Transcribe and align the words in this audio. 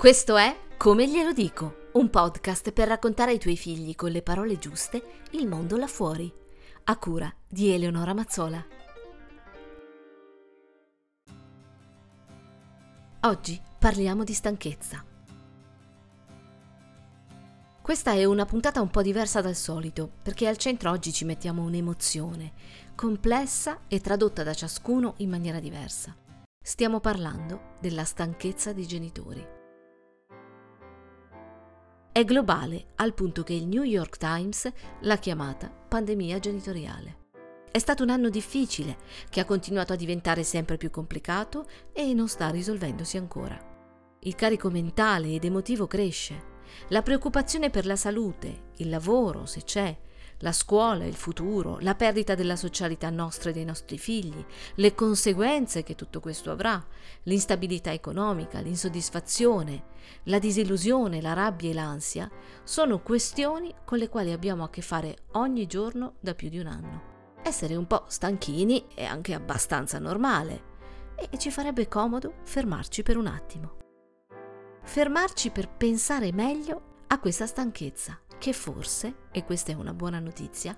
Questo 0.00 0.38
è 0.38 0.56
Come 0.78 1.06
glielo 1.06 1.34
dico, 1.34 1.90
un 1.92 2.08
podcast 2.08 2.72
per 2.72 2.88
raccontare 2.88 3.32
ai 3.32 3.38
tuoi 3.38 3.58
figli 3.58 3.94
con 3.94 4.10
le 4.10 4.22
parole 4.22 4.56
giuste 4.56 5.02
il 5.32 5.46
mondo 5.46 5.76
là 5.76 5.86
fuori, 5.86 6.32
a 6.84 6.96
cura 6.96 7.30
di 7.46 7.70
Eleonora 7.70 8.14
Mazzola. 8.14 8.66
Oggi 13.24 13.60
parliamo 13.78 14.24
di 14.24 14.32
stanchezza. 14.32 15.04
Questa 17.82 18.12
è 18.12 18.24
una 18.24 18.46
puntata 18.46 18.80
un 18.80 18.88
po' 18.88 19.02
diversa 19.02 19.42
dal 19.42 19.54
solito, 19.54 20.10
perché 20.22 20.48
al 20.48 20.56
centro 20.56 20.92
oggi 20.92 21.12
ci 21.12 21.26
mettiamo 21.26 21.62
un'emozione, 21.62 22.52
complessa 22.94 23.80
e 23.86 24.00
tradotta 24.00 24.42
da 24.44 24.54
ciascuno 24.54 25.12
in 25.18 25.28
maniera 25.28 25.60
diversa. 25.60 26.16
Stiamo 26.58 27.00
parlando 27.00 27.76
della 27.80 28.04
stanchezza 28.04 28.72
dei 28.72 28.86
genitori 28.86 29.58
è 32.20 32.24
globale 32.26 32.88
al 32.96 33.14
punto 33.14 33.42
che 33.42 33.54
il 33.54 33.66
New 33.66 33.82
York 33.82 34.18
Times 34.18 34.70
l'ha 35.00 35.16
chiamata 35.16 35.70
pandemia 35.70 36.38
genitoriale. 36.38 37.16
È 37.70 37.78
stato 37.78 38.02
un 38.02 38.10
anno 38.10 38.28
difficile 38.28 38.98
che 39.30 39.40
ha 39.40 39.46
continuato 39.46 39.94
a 39.94 39.96
diventare 39.96 40.42
sempre 40.42 40.76
più 40.76 40.90
complicato 40.90 41.66
e 41.94 42.12
non 42.12 42.28
sta 42.28 42.50
risolvendosi 42.50 43.16
ancora. 43.16 43.58
Il 44.20 44.34
carico 44.34 44.68
mentale 44.68 45.32
ed 45.32 45.44
emotivo 45.44 45.86
cresce, 45.86 46.48
la 46.88 47.00
preoccupazione 47.00 47.70
per 47.70 47.86
la 47.86 47.96
salute, 47.96 48.64
il 48.76 48.90
lavoro, 48.90 49.46
se 49.46 49.62
c'è, 49.62 49.98
la 50.40 50.52
scuola, 50.52 51.04
il 51.04 51.14
futuro, 51.14 51.78
la 51.80 51.94
perdita 51.94 52.34
della 52.34 52.56
socialità 52.56 53.10
nostra 53.10 53.50
e 53.50 53.52
dei 53.52 53.64
nostri 53.64 53.98
figli, 53.98 54.44
le 54.76 54.94
conseguenze 54.94 55.82
che 55.82 55.94
tutto 55.94 56.20
questo 56.20 56.50
avrà, 56.50 56.82
l'instabilità 57.24 57.92
economica, 57.92 58.60
l'insoddisfazione, 58.60 59.84
la 60.24 60.38
disillusione, 60.38 61.20
la 61.20 61.34
rabbia 61.34 61.70
e 61.70 61.74
l'ansia, 61.74 62.30
sono 62.62 63.00
questioni 63.00 63.74
con 63.84 63.98
le 63.98 64.08
quali 64.08 64.32
abbiamo 64.32 64.64
a 64.64 64.70
che 64.70 64.82
fare 64.82 65.16
ogni 65.32 65.66
giorno 65.66 66.14
da 66.20 66.34
più 66.34 66.48
di 66.48 66.58
un 66.58 66.66
anno. 66.66 67.08
Essere 67.42 67.74
un 67.76 67.86
po' 67.86 68.04
stanchini 68.08 68.86
è 68.94 69.04
anche 69.04 69.34
abbastanza 69.34 69.98
normale 69.98 70.68
e 71.30 71.38
ci 71.38 71.50
farebbe 71.50 71.88
comodo 71.88 72.34
fermarci 72.44 73.02
per 73.02 73.16
un 73.16 73.26
attimo. 73.26 73.76
Fermarci 74.82 75.50
per 75.50 75.68
pensare 75.68 76.32
meglio 76.32 76.88
a 77.08 77.18
questa 77.18 77.46
stanchezza 77.46 78.18
che 78.40 78.54
forse, 78.54 79.26
e 79.30 79.44
questa 79.44 79.70
è 79.70 79.74
una 79.74 79.92
buona 79.92 80.18
notizia, 80.18 80.76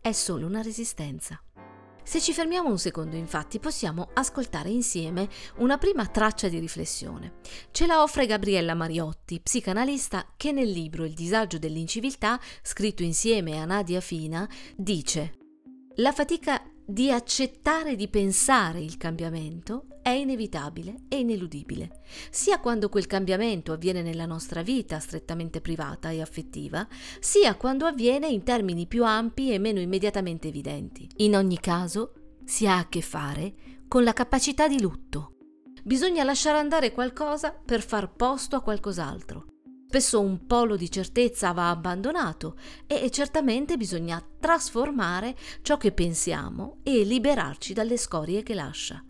è 0.00 0.10
solo 0.10 0.46
una 0.46 0.60
resistenza. 0.60 1.40
Se 2.02 2.20
ci 2.20 2.34
fermiamo 2.34 2.68
un 2.68 2.78
secondo, 2.78 3.16
infatti, 3.16 3.60
possiamo 3.60 4.10
ascoltare 4.12 4.68
insieme 4.68 5.28
una 5.58 5.78
prima 5.78 6.06
traccia 6.06 6.48
di 6.48 6.58
riflessione. 6.58 7.36
Ce 7.70 7.86
la 7.86 8.02
offre 8.02 8.26
Gabriella 8.26 8.74
Mariotti, 8.74 9.40
psicanalista 9.40 10.26
che 10.36 10.50
nel 10.50 10.68
libro 10.68 11.04
Il 11.04 11.14
disagio 11.14 11.58
dell'inciviltà, 11.58 12.38
scritto 12.62 13.04
insieme 13.04 13.58
a 13.58 13.64
Nadia 13.64 14.00
Fina, 14.00 14.46
dice 14.76 15.38
La 15.94 16.12
fatica 16.12 16.62
di 16.84 17.10
accettare 17.10 17.94
di 17.94 18.08
pensare 18.08 18.80
il 18.80 18.96
cambiamento 18.98 19.86
è 20.04 20.10
inevitabile 20.10 21.04
e 21.08 21.20
ineludibile, 21.20 22.02
sia 22.28 22.60
quando 22.60 22.90
quel 22.90 23.06
cambiamento 23.06 23.72
avviene 23.72 24.02
nella 24.02 24.26
nostra 24.26 24.60
vita 24.60 24.98
strettamente 24.98 25.62
privata 25.62 26.10
e 26.10 26.20
affettiva, 26.20 26.86
sia 27.20 27.54
quando 27.54 27.86
avviene 27.86 28.28
in 28.28 28.42
termini 28.42 28.86
più 28.86 29.02
ampi 29.02 29.50
e 29.50 29.58
meno 29.58 29.80
immediatamente 29.80 30.48
evidenti. 30.48 31.08
In 31.16 31.34
ogni 31.34 31.58
caso, 31.58 32.12
si 32.44 32.66
ha 32.66 32.76
a 32.76 32.88
che 32.90 33.00
fare 33.00 33.54
con 33.88 34.04
la 34.04 34.12
capacità 34.12 34.68
di 34.68 34.78
lutto. 34.78 35.36
Bisogna 35.82 36.22
lasciare 36.22 36.58
andare 36.58 36.92
qualcosa 36.92 37.52
per 37.52 37.80
far 37.82 38.12
posto 38.12 38.56
a 38.56 38.60
qualcos'altro. 38.60 39.46
Spesso 39.88 40.20
un 40.20 40.44
polo 40.44 40.76
di 40.76 40.90
certezza 40.90 41.52
va 41.52 41.70
abbandonato 41.70 42.58
e 42.86 43.10
certamente 43.10 43.78
bisogna 43.78 44.22
trasformare 44.38 45.34
ciò 45.62 45.78
che 45.78 45.92
pensiamo 45.92 46.80
e 46.82 47.04
liberarci 47.04 47.72
dalle 47.72 47.96
scorie 47.96 48.42
che 48.42 48.52
lascia. 48.52 49.02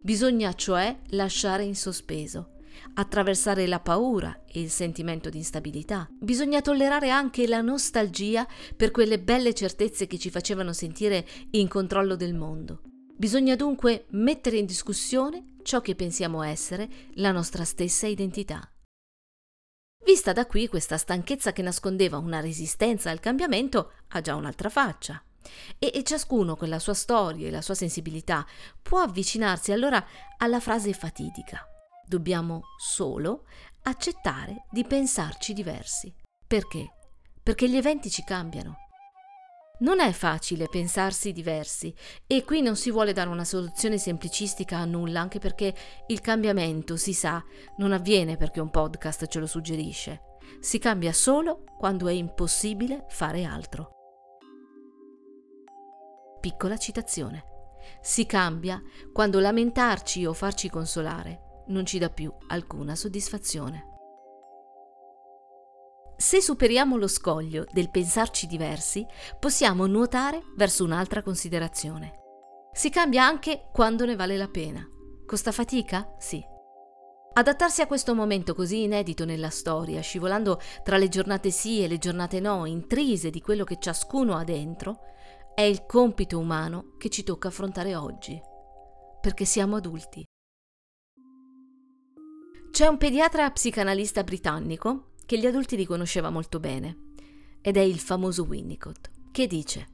Bisogna 0.00 0.52
cioè 0.54 0.96
lasciare 1.08 1.64
in 1.64 1.74
sospeso, 1.74 2.52
attraversare 2.94 3.66
la 3.66 3.80
paura 3.80 4.44
e 4.46 4.60
il 4.60 4.70
sentimento 4.70 5.28
di 5.28 5.38
instabilità. 5.38 6.08
Bisogna 6.20 6.60
tollerare 6.60 7.10
anche 7.10 7.46
la 7.46 7.60
nostalgia 7.60 8.46
per 8.76 8.90
quelle 8.90 9.18
belle 9.18 9.54
certezze 9.54 10.06
che 10.06 10.18
ci 10.18 10.30
facevano 10.30 10.72
sentire 10.72 11.26
in 11.50 11.68
controllo 11.68 12.14
del 12.14 12.34
mondo. 12.34 12.82
Bisogna 13.16 13.56
dunque 13.56 14.06
mettere 14.10 14.58
in 14.58 14.66
discussione 14.66 15.56
ciò 15.62 15.80
che 15.80 15.96
pensiamo 15.96 16.42
essere 16.42 16.88
la 17.14 17.32
nostra 17.32 17.64
stessa 17.64 18.06
identità. 18.06 18.70
Vista 20.04 20.32
da 20.32 20.46
qui, 20.46 20.68
questa 20.68 20.96
stanchezza 20.96 21.52
che 21.52 21.60
nascondeva 21.60 22.16
una 22.18 22.40
resistenza 22.40 23.10
al 23.10 23.20
cambiamento 23.20 23.92
ha 24.08 24.20
già 24.20 24.36
un'altra 24.36 24.68
faccia. 24.68 25.22
E, 25.78 25.90
e, 25.94 26.02
ciascuno 26.02 26.56
con 26.56 26.68
la 26.68 26.78
sua 26.78 26.94
storia 26.94 27.46
e 27.46 27.50
la 27.50 27.62
sua 27.62 27.74
sensibilità 27.74 28.46
può 28.82 29.00
avvicinarsi 29.00 29.72
allora 29.72 30.04
alla 30.38 30.60
frase 30.60 30.92
fatidica. 30.92 31.66
Dobbiamo 32.06 32.62
solo 32.78 33.44
accettare 33.82 34.64
di 34.70 34.84
pensarci 34.84 35.52
diversi. 35.52 36.12
Perché? 36.46 36.94
Perché 37.42 37.68
gli 37.68 37.76
eventi 37.76 38.10
ci 38.10 38.24
cambiano. 38.24 38.86
Non 39.80 40.00
è 40.00 40.10
facile 40.12 40.66
pensarsi 40.68 41.32
diversi 41.32 41.94
e 42.26 42.44
qui 42.44 42.62
non 42.62 42.74
si 42.74 42.90
vuole 42.90 43.12
dare 43.12 43.28
una 43.28 43.44
soluzione 43.44 43.96
semplicistica 43.96 44.78
a 44.78 44.84
nulla, 44.84 45.20
anche 45.20 45.38
perché 45.38 45.72
il 46.08 46.20
cambiamento, 46.20 46.96
si 46.96 47.12
sa, 47.12 47.42
non 47.76 47.92
avviene 47.92 48.36
perché 48.36 48.60
un 48.60 48.70
podcast 48.70 49.28
ce 49.28 49.38
lo 49.38 49.46
suggerisce. 49.46 50.22
Si 50.60 50.78
cambia 50.78 51.12
solo 51.12 51.62
quando 51.78 52.08
è 52.08 52.12
impossibile 52.12 53.04
fare 53.08 53.44
altro. 53.44 53.97
Piccola 56.40 56.76
citazione. 56.76 57.44
Si 58.00 58.26
cambia 58.26 58.80
quando 59.12 59.40
lamentarci 59.40 60.24
o 60.26 60.32
farci 60.32 60.68
consolare 60.68 61.64
non 61.68 61.84
ci 61.84 61.98
dà 61.98 62.10
più 62.10 62.32
alcuna 62.48 62.94
soddisfazione. 62.94 63.84
Se 66.16 66.40
superiamo 66.40 66.96
lo 66.96 67.06
scoglio 67.06 67.64
del 67.70 67.90
pensarci 67.90 68.46
diversi, 68.46 69.06
possiamo 69.38 69.86
nuotare 69.86 70.42
verso 70.56 70.82
un'altra 70.82 71.22
considerazione. 71.22 72.14
Si 72.72 72.90
cambia 72.90 73.24
anche 73.24 73.68
quando 73.72 74.04
ne 74.04 74.16
vale 74.16 74.36
la 74.36 74.48
pena. 74.48 74.84
Costa 75.26 75.52
fatica? 75.52 76.14
Sì. 76.18 76.44
Adattarsi 77.34 77.82
a 77.82 77.86
questo 77.86 78.16
momento 78.16 78.52
così 78.52 78.82
inedito 78.82 79.24
nella 79.24 79.50
storia, 79.50 80.00
scivolando 80.00 80.58
tra 80.82 80.96
le 80.96 81.08
giornate 81.08 81.50
sì 81.52 81.84
e 81.84 81.86
le 81.86 81.98
giornate 81.98 82.40
no, 82.40 82.66
intrise 82.66 83.30
di 83.30 83.40
quello 83.40 83.62
che 83.62 83.78
ciascuno 83.78 84.34
ha 84.34 84.42
dentro, 84.42 85.00
è 85.58 85.62
il 85.62 85.86
compito 85.86 86.38
umano 86.38 86.94
che 86.98 87.08
ci 87.08 87.24
tocca 87.24 87.48
affrontare 87.48 87.96
oggi, 87.96 88.40
perché 89.20 89.44
siamo 89.44 89.74
adulti. 89.74 90.24
C'è 92.70 92.86
un 92.86 92.96
pediatra 92.96 93.50
psicanalista 93.50 94.22
britannico 94.22 95.14
che 95.26 95.36
gli 95.36 95.46
adulti 95.46 95.74
riconosceva 95.74 96.30
molto 96.30 96.60
bene, 96.60 97.14
ed 97.60 97.76
è 97.76 97.80
il 97.80 97.98
famoso 97.98 98.44
Winnicott, 98.44 99.10
che 99.32 99.48
dice 99.48 99.88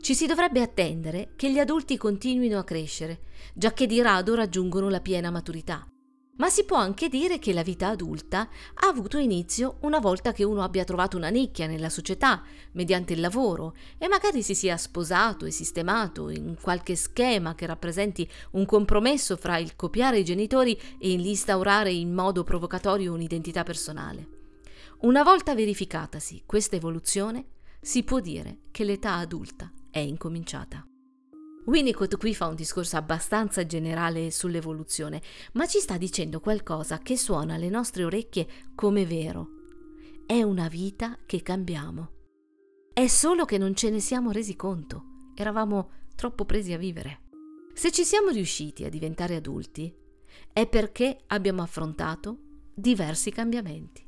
ci 0.00 0.12
si 0.12 0.26
dovrebbe 0.26 0.60
attendere 0.60 1.34
che 1.36 1.52
gli 1.52 1.60
adulti 1.60 1.96
continuino 1.96 2.58
a 2.58 2.64
crescere, 2.64 3.26
già 3.54 3.72
che 3.72 3.86
di 3.86 4.02
rado 4.02 4.34
raggiungono 4.34 4.88
la 4.88 5.00
piena 5.00 5.30
maturità. 5.30 5.88
Ma 6.36 6.48
si 6.48 6.64
può 6.64 6.76
anche 6.76 7.08
dire 7.08 7.38
che 7.38 7.52
la 7.52 7.62
vita 7.62 7.88
adulta 7.88 8.48
ha 8.74 8.88
avuto 8.88 9.18
inizio 9.18 9.76
una 9.82 10.00
volta 10.00 10.32
che 10.32 10.42
uno 10.42 10.62
abbia 10.62 10.82
trovato 10.82 11.16
una 11.16 11.28
nicchia 11.28 11.68
nella 11.68 11.88
società, 11.88 12.42
mediante 12.72 13.12
il 13.12 13.20
lavoro, 13.20 13.76
e 13.98 14.08
magari 14.08 14.42
si 14.42 14.54
sia 14.54 14.76
sposato 14.76 15.44
e 15.44 15.52
sistemato 15.52 16.30
in 16.30 16.56
qualche 16.60 16.96
schema 16.96 17.54
che 17.54 17.66
rappresenti 17.66 18.28
un 18.52 18.66
compromesso 18.66 19.36
fra 19.36 19.58
il 19.58 19.76
copiare 19.76 20.18
i 20.18 20.24
genitori 20.24 20.76
e 20.98 21.14
l'instaurare 21.14 21.92
in 21.92 22.12
modo 22.12 22.42
provocatorio 22.42 23.12
un'identità 23.12 23.62
personale. 23.62 24.28
Una 25.02 25.22
volta 25.22 25.54
verificatasi 25.54 26.42
questa 26.46 26.74
evoluzione, 26.74 27.46
si 27.80 28.02
può 28.02 28.18
dire 28.18 28.62
che 28.72 28.82
l'età 28.82 29.14
adulta 29.14 29.70
è 29.88 30.00
incominciata. 30.00 30.84
Winnicott 31.66 32.18
qui 32.18 32.34
fa 32.34 32.46
un 32.46 32.54
discorso 32.54 32.96
abbastanza 32.96 33.64
generale 33.64 34.30
sull'evoluzione, 34.30 35.22
ma 35.52 35.66
ci 35.66 35.78
sta 35.78 35.96
dicendo 35.96 36.40
qualcosa 36.40 36.98
che 36.98 37.16
suona 37.16 37.54
alle 37.54 37.70
nostre 37.70 38.04
orecchie 38.04 38.46
come 38.74 39.06
vero. 39.06 39.48
È 40.26 40.42
una 40.42 40.68
vita 40.68 41.18
che 41.24 41.42
cambiamo. 41.42 42.10
È 42.92 43.06
solo 43.06 43.46
che 43.46 43.56
non 43.56 43.74
ce 43.74 43.88
ne 43.88 44.00
siamo 44.00 44.30
resi 44.30 44.56
conto. 44.56 45.30
Eravamo 45.34 45.90
troppo 46.14 46.44
presi 46.44 46.72
a 46.74 46.78
vivere. 46.78 47.22
Se 47.72 47.90
ci 47.90 48.04
siamo 48.04 48.28
riusciti 48.28 48.84
a 48.84 48.90
diventare 48.90 49.34
adulti, 49.34 49.92
è 50.52 50.68
perché 50.68 51.18
abbiamo 51.28 51.62
affrontato 51.62 52.38
diversi 52.74 53.30
cambiamenti. 53.30 54.03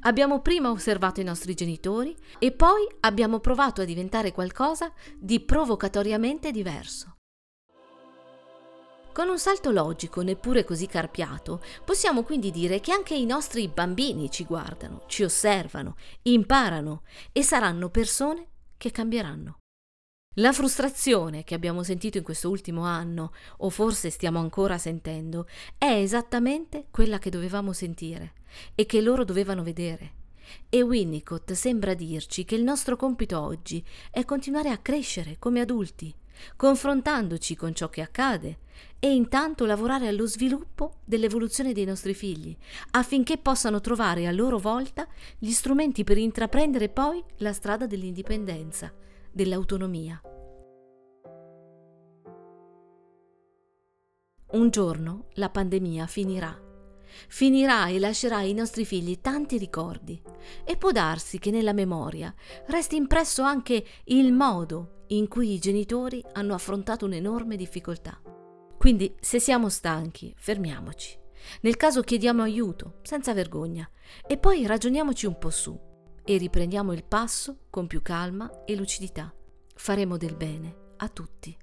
Abbiamo 0.00 0.40
prima 0.40 0.70
osservato 0.70 1.20
i 1.20 1.24
nostri 1.24 1.54
genitori 1.54 2.16
e 2.38 2.52
poi 2.52 2.86
abbiamo 3.00 3.40
provato 3.40 3.80
a 3.80 3.84
diventare 3.84 4.32
qualcosa 4.32 4.92
di 5.18 5.40
provocatoriamente 5.40 6.50
diverso. 6.50 7.16
Con 9.12 9.28
un 9.28 9.38
salto 9.38 9.72
logico, 9.72 10.22
neppure 10.22 10.62
così 10.62 10.86
carpiato, 10.86 11.60
possiamo 11.84 12.22
quindi 12.22 12.52
dire 12.52 12.78
che 12.78 12.92
anche 12.92 13.16
i 13.16 13.26
nostri 13.26 13.66
bambini 13.66 14.30
ci 14.30 14.44
guardano, 14.44 15.02
ci 15.06 15.24
osservano, 15.24 15.96
imparano 16.22 17.02
e 17.32 17.42
saranno 17.42 17.90
persone 17.90 18.46
che 18.76 18.92
cambieranno. 18.92 19.58
La 20.38 20.52
frustrazione 20.52 21.42
che 21.42 21.56
abbiamo 21.56 21.82
sentito 21.82 22.16
in 22.16 22.22
questo 22.22 22.48
ultimo 22.48 22.82
anno, 22.82 23.32
o 23.58 23.70
forse 23.70 24.08
stiamo 24.08 24.38
ancora 24.38 24.78
sentendo, 24.78 25.48
è 25.76 25.86
esattamente 25.86 26.86
quella 26.92 27.18
che 27.18 27.28
dovevamo 27.28 27.72
sentire 27.72 28.34
e 28.76 28.86
che 28.86 29.00
loro 29.00 29.24
dovevano 29.24 29.64
vedere. 29.64 30.12
E 30.68 30.80
Winnicott 30.82 31.50
sembra 31.54 31.92
dirci 31.94 32.44
che 32.44 32.54
il 32.54 32.62
nostro 32.62 32.94
compito 32.94 33.40
oggi 33.40 33.84
è 34.12 34.24
continuare 34.24 34.70
a 34.70 34.78
crescere 34.78 35.38
come 35.40 35.58
adulti, 35.58 36.14
confrontandoci 36.54 37.56
con 37.56 37.74
ciò 37.74 37.88
che 37.88 38.02
accade 38.02 38.58
e 39.00 39.12
intanto 39.12 39.66
lavorare 39.66 40.06
allo 40.06 40.26
sviluppo 40.26 40.98
dell'evoluzione 41.04 41.72
dei 41.72 41.84
nostri 41.84 42.14
figli, 42.14 42.56
affinché 42.92 43.38
possano 43.38 43.80
trovare 43.80 44.28
a 44.28 44.30
loro 44.30 44.58
volta 44.58 45.04
gli 45.36 45.50
strumenti 45.50 46.04
per 46.04 46.16
intraprendere 46.16 46.88
poi 46.88 47.24
la 47.38 47.52
strada 47.52 47.88
dell'indipendenza, 47.88 48.92
dell'autonomia. 49.32 50.20
Un 54.50 54.70
giorno 54.70 55.26
la 55.34 55.50
pandemia 55.50 56.06
finirà. 56.06 56.58
Finirà 57.28 57.88
e 57.88 57.98
lascerà 57.98 58.36
ai 58.36 58.54
nostri 58.54 58.84
figli 58.84 59.20
tanti 59.20 59.58
ricordi 59.58 60.20
e 60.64 60.76
può 60.76 60.90
darsi 60.90 61.38
che 61.38 61.50
nella 61.50 61.72
memoria 61.72 62.34
resti 62.66 62.96
impresso 62.96 63.42
anche 63.42 63.84
il 64.04 64.32
modo 64.32 65.04
in 65.08 65.28
cui 65.28 65.52
i 65.52 65.58
genitori 65.58 66.24
hanno 66.32 66.54
affrontato 66.54 67.04
un'enorme 67.04 67.56
difficoltà. 67.56 68.20
Quindi 68.78 69.14
se 69.20 69.38
siamo 69.40 69.68
stanchi, 69.68 70.34
fermiamoci. 70.36 71.18
Nel 71.62 71.76
caso 71.76 72.02
chiediamo 72.02 72.42
aiuto, 72.42 72.98
senza 73.02 73.34
vergogna, 73.34 73.88
e 74.26 74.38
poi 74.38 74.66
ragioniamoci 74.66 75.26
un 75.26 75.38
po' 75.38 75.50
su 75.50 75.87
e 76.30 76.36
riprendiamo 76.36 76.92
il 76.92 77.04
passo 77.04 77.60
con 77.70 77.86
più 77.86 78.02
calma 78.02 78.64
e 78.66 78.76
lucidità. 78.76 79.34
Faremo 79.74 80.18
del 80.18 80.36
bene 80.36 80.76
a 80.98 81.08
tutti. 81.08 81.56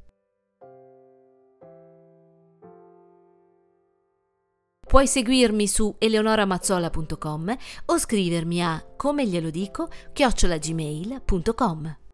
Puoi 4.88 5.06
seguirmi 5.06 5.68
su 5.68 5.94
eleonoramazzola.com 6.00 7.58
o 7.86 7.98
scrivermi 8.00 8.64
a 8.64 8.84
come 8.96 9.28
glielo 9.28 9.52
dico 9.52 9.88
chiocciolagmail.com. 10.12 12.05